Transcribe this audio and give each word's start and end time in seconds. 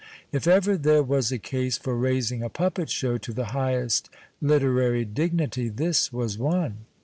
If 0.31 0.47
ever 0.47 0.77
there 0.77 1.03
was 1.03 1.31
a 1.31 1.37
case 1.37 1.77
for 1.77 1.95
raising 1.95 2.41
a 2.41 2.49
puppet 2.49 2.89
show 2.89 3.19
to 3.19 3.31
the 3.33 3.45
highest 3.53 4.09
literary 4.41 5.05
dignity, 5.05 5.69
this 5.69 6.11
was 6.11 6.39
one. 6.39 6.85